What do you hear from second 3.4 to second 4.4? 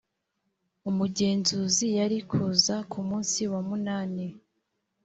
wa munani